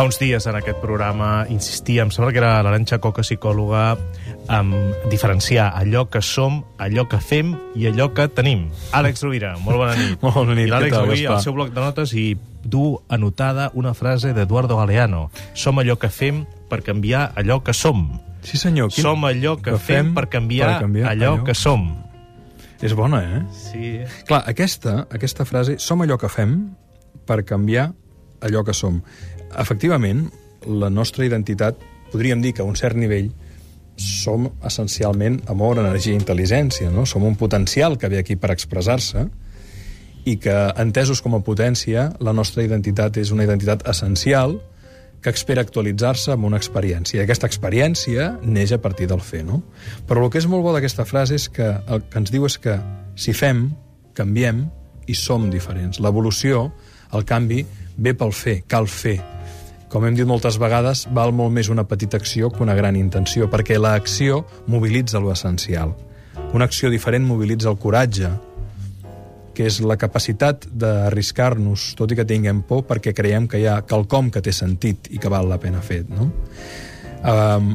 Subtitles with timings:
[0.00, 3.98] Fa uns dies en aquest programa insistia, em sembla que era l'Aranxa Coca, psicòloga,
[4.48, 4.70] en
[5.12, 8.62] diferenciar allò que som, allò que fem i allò que tenim.
[8.96, 10.16] Àlex Rovira, molt bona nit.
[10.24, 11.34] Molt bona nit, l'Àlex avui Gaspar?
[11.36, 12.24] al seu bloc de notes i
[12.64, 15.26] du anotada una frase d'Eduardo Galeano.
[15.52, 18.06] Som allò que fem per canviar allò que som.
[18.40, 18.88] Sí, senyor.
[18.94, 19.04] Quin...
[19.04, 21.44] Som allò que, fem per canviar, per canviar allò, allò.
[21.44, 21.90] que som.
[22.80, 23.44] És bona, eh?
[23.52, 23.98] Sí.
[24.24, 26.62] Clar, aquesta, aquesta frase, som allò que fem
[27.28, 27.90] per canviar
[28.40, 29.00] allò que som.
[29.58, 30.28] Efectivament,
[30.66, 31.78] la nostra identitat,
[32.12, 33.30] podríem dir que a un cert nivell,
[34.00, 37.04] som essencialment amor, energia i intel·ligència, no?
[37.06, 39.26] Som un potencial que ve aquí per expressar-se
[40.24, 44.58] i que, entesos com a potència, la nostra identitat és una identitat essencial
[45.20, 47.18] que espera actualitzar-se amb una experiència.
[47.18, 49.60] I aquesta experiència neix a partir del fer, no?
[50.08, 52.56] Però el que és molt bo d'aquesta frase és que el que ens diu és
[52.60, 52.78] que
[53.20, 53.68] si fem,
[54.16, 54.64] canviem
[55.08, 56.00] i som diferents.
[56.00, 56.70] L'evolució,
[57.16, 57.64] el canvi,
[57.96, 59.18] ve pel fer, cal fer.
[59.90, 63.48] Com hem dit moltes vegades, val molt més una petita acció que una gran intenció,
[63.50, 65.96] perquè l'acció mobilitza lo essencial.
[66.54, 68.30] Una acció diferent mobilitza el coratge,
[69.54, 73.80] que és la capacitat d'arriscar-nos, tot i que tinguem por, perquè creiem que hi ha
[73.82, 76.30] quelcom que té sentit i que val la pena fer, no?
[77.20, 77.74] Um,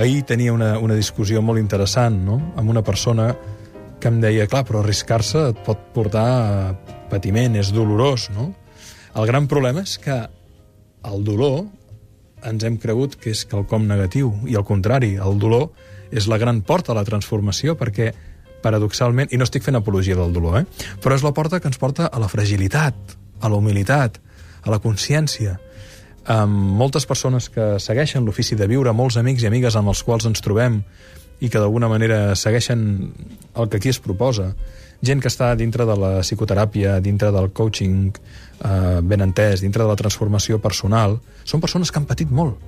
[0.00, 2.40] ahir tenia una, una discussió molt interessant no?
[2.58, 3.28] amb una persona
[4.02, 6.24] que em deia, clar, però arriscar-se et pot portar
[7.12, 8.48] patiment, és dolorós, no?
[9.14, 10.16] El gran problema és que
[11.10, 11.64] el dolor
[12.46, 15.70] ens hem cregut que és quelcom negatiu, i al contrari, el dolor
[16.10, 18.12] és la gran porta a la transformació, perquè
[18.62, 20.88] paradoxalment, i no estic fent apologia del dolor, eh?
[21.00, 24.20] però és la porta que ens porta a la fragilitat, a la humilitat,
[24.62, 25.56] a la consciència.
[26.28, 30.28] Um, moltes persones que segueixen l'ofici de viure, molts amics i amigues amb els quals
[30.28, 30.82] ens trobem
[31.40, 32.82] i que d'alguna manera segueixen
[33.56, 34.52] el que aquí es proposa,
[35.02, 39.90] gent que està dintre de la psicoteràpia, dintre del coaching eh, ben entès, dintre de
[39.90, 42.58] la transformació personal, són persones que han patit molt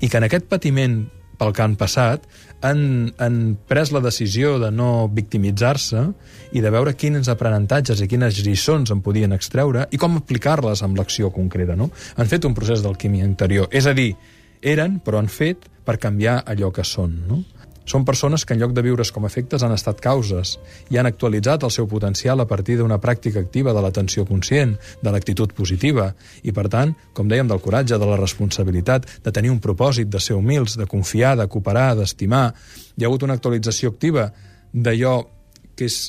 [0.00, 1.02] i que en aquest patiment
[1.40, 2.26] pel que han passat,
[2.68, 2.80] han,
[3.16, 3.36] han
[3.68, 6.02] pres la decisió de no victimitzar-se
[6.52, 11.00] i de veure quins aprenentatges i quines lliçons en podien extreure i com aplicar-les amb
[11.00, 11.78] l'acció concreta.
[11.80, 11.88] No?
[12.20, 13.70] Han fet un procés d'alquímia interior.
[13.72, 14.10] És a dir,
[14.60, 17.16] eren, però han fet per canviar allò que són.
[17.30, 17.40] No?
[17.90, 20.52] Són persones que en lloc de viure's com efectes han estat causes
[20.94, 25.10] i han actualitzat el seu potencial a partir d'una pràctica activa de l'atenció conscient, de
[25.10, 26.12] l'actitud positiva
[26.44, 30.22] i, per tant, com dèiem, del coratge, de la responsabilitat, de tenir un propòsit, de
[30.22, 32.46] ser humils, de confiar, de cooperar, d'estimar.
[32.94, 34.30] Hi ha hagut una actualització activa
[34.70, 35.16] d'allò
[35.74, 36.02] que és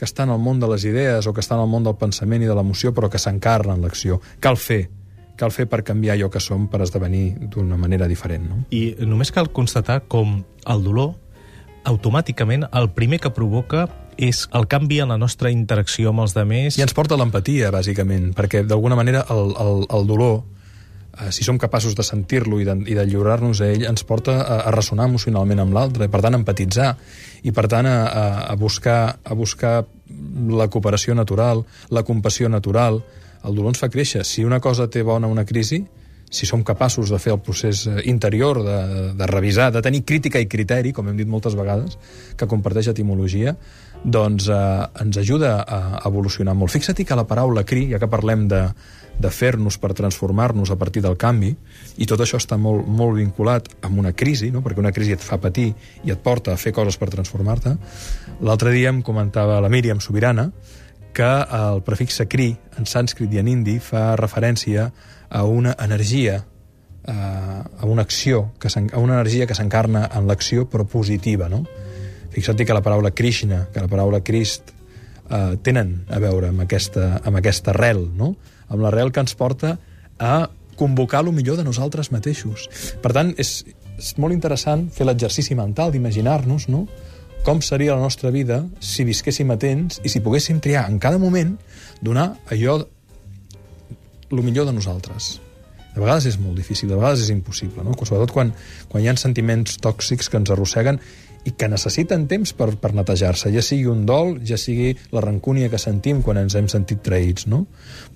[0.00, 1.98] que està en el món de les idees o que està en el món del
[2.00, 4.16] pensament i de l'emoció, però que s'encarna en l'acció.
[4.40, 4.86] Cal fer,
[5.40, 8.46] cal fer per canviar allò que som per esdevenir d'una manera diferent.
[8.50, 8.60] No?
[8.76, 11.16] I només cal constatar com el dolor
[11.88, 13.88] automàticament el primer que provoca
[14.20, 16.76] és el canvi en la nostra interacció amb els demés.
[16.76, 20.42] I ens porta l'empatia, bàsicament, perquè d'alguna manera el, el, el dolor,
[21.16, 24.36] eh, si som capaços de sentir-lo i de, i de lliurar-nos a ell, ens porta
[24.42, 26.90] a, a ressonar emocionalment amb l'altre, i per tant a empatitzar,
[27.48, 29.74] i per tant a, a, a, buscar, a buscar
[30.60, 33.00] la cooperació natural, la compassió natural.
[33.44, 34.24] El dolor ens fa créixer.
[34.26, 35.80] Si una cosa té bona una crisi,
[36.30, 38.78] si som capaços de fer el procés eh, interior, de,
[39.18, 41.98] de revisar, de tenir crítica i criteri, com hem dit moltes vegades,
[42.38, 43.56] que comparteix etimologia,
[44.04, 44.60] doncs eh,
[45.02, 46.70] ens ajuda a evolucionar molt.
[46.70, 48.62] Fixa't que la paraula cri, ja que parlem de,
[49.20, 51.50] de fer-nos per transformar-nos a partir del canvi,
[51.98, 54.62] i tot això està molt, molt vinculat amb una crisi, no?
[54.62, 55.72] perquè una crisi et fa patir
[56.06, 57.74] i et porta a fer coses per transformar-te.
[58.46, 60.52] L'altre dia em comentava la Míriam Sobirana
[61.14, 64.90] que el prefixe cri, en sànscrit i en indi, fa referència
[65.30, 66.40] a una energia,
[67.06, 71.64] a, una acció, que a una energia que s'encarna en l'acció però positiva, no?
[72.30, 74.70] Fixa't que la paraula Krishna, que la paraula Crist,
[75.30, 78.34] eh, tenen a veure amb aquesta, amb aquesta arrel, no?
[78.68, 79.76] Amb l'arrel que ens porta
[80.18, 82.68] a convocar el millor de nosaltres mateixos.
[83.02, 83.64] Per tant, és,
[83.98, 86.86] és molt interessant fer l'exercici mental d'imaginar-nos, no?,
[87.44, 91.54] com seria la nostra vida si visquéssim atents i si poguéssim triar en cada moment
[92.04, 92.80] donar allò
[94.30, 95.38] el millor de nosaltres.
[95.94, 97.96] De vegades és molt difícil, de vegades és impossible, no?
[97.98, 98.52] sobretot quan,
[98.88, 101.00] quan hi ha sentiments tòxics que ens arrosseguen
[101.48, 105.70] i que necessiten temps per, per netejar-se, ja sigui un dol, ja sigui la rancúnia
[105.72, 107.64] que sentim quan ens hem sentit traïts, no?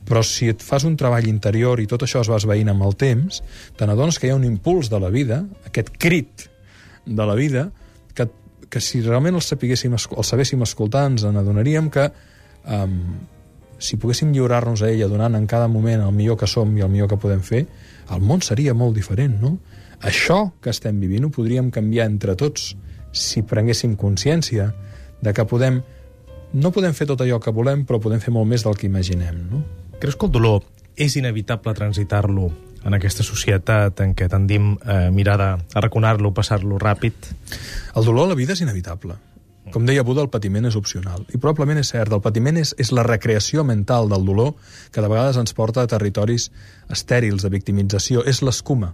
[0.05, 2.95] Però si et fas un treball interior i tot això es va esveint amb el
[3.01, 3.41] temps,
[3.79, 6.47] te n'adones que hi ha un impuls de la vida, aquest crit
[7.07, 7.71] de la vida,
[8.75, 12.09] que, si realment el, sapiguéssim, el sabéssim escoltar, ens n'adonaríem que
[12.67, 12.99] um,
[13.79, 16.91] si poguéssim lliurar-nos a ella donant en cada moment el millor que som i el
[16.91, 17.65] millor que podem fer,
[18.11, 19.57] el món seria molt diferent, no?
[20.05, 22.75] Això que estem vivint ho podríem canviar entre tots
[23.15, 24.73] si prenguéssim consciència
[25.23, 25.81] de que podem
[26.55, 29.41] no podem fer tot allò que volem, però podem fer molt més del que imaginem,
[29.51, 29.63] no?
[29.99, 30.63] Creus que el dolor
[30.95, 32.51] és inevitable transitar-lo
[32.85, 35.51] en aquesta societat en què tendim a mirar de
[35.81, 37.31] arraconar-lo, passar-lo ràpid.
[37.97, 39.17] El dolor a la vida és inevitable.
[39.73, 41.25] Com deia Buda, el patiment és opcional.
[41.33, 44.53] I probablement és cert, el patiment és, és la recreació mental del dolor
[44.93, 46.51] que de vegades ens porta a territoris
[46.93, 48.23] estèrils de victimització.
[48.29, 48.93] És l'escuma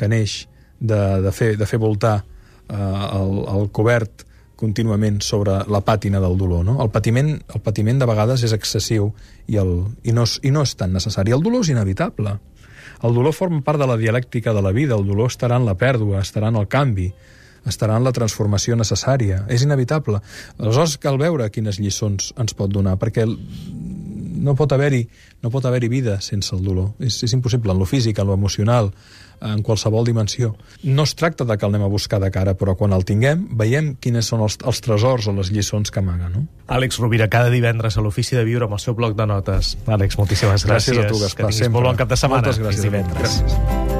[0.00, 0.46] que neix
[0.80, 4.24] de, de, fer, de fer voltar eh, el, el cobert
[4.56, 6.64] contínuament sobre la pàtina del dolor.
[6.64, 6.78] No?
[6.80, 9.10] El, patiment, el patiment de vegades és excessiu
[9.46, 9.72] i, el,
[10.02, 11.36] i, no és, i no és tan necessari.
[11.36, 12.38] El dolor és inevitable.
[13.04, 15.76] El dolor forma part de la dialèctica de la vida, el dolor estarà en la
[15.76, 17.10] pèrdua, estarà en el canvi,
[17.66, 19.42] estarà en la transformació necessària.
[19.52, 20.22] És inevitable.
[20.58, 25.06] Aleshores cal veure quines lliçons ens pot donar, perquè no pot haver-hi
[25.42, 26.92] no pot haver-hi vida sense el dolor.
[26.98, 28.90] És, és impossible, en lo físic, en lo emocional,
[29.40, 30.54] en qualsevol dimensió.
[30.82, 33.46] No es tracta de que el anem a buscar de cara, però quan el tinguem,
[33.58, 36.30] veiem quines són els, els tresors o les lliçons que amaga.
[36.32, 36.46] No?
[36.72, 39.76] Àlex Rovira, cada divendres a l'Ofici de Viure amb el seu bloc de notes.
[39.86, 40.96] Àlex, moltíssimes gràcies.
[40.96, 41.46] Gràcies a tu, Gaspar.
[41.46, 42.48] Que tinguis molt bon cap de setmana.
[42.48, 42.82] Moltes gràcies.
[42.82, 43.38] Fins divendres.
[43.44, 43.95] Gràcies.